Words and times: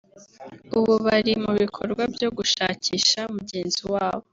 ubu 0.77 0.93
bari 1.05 1.33
mu 1.43 1.51
bikorwa 1.61 2.03
byo 2.13 2.29
gushakisha 2.37 3.19
mugenzi 3.35 3.81
wabo 3.93 4.25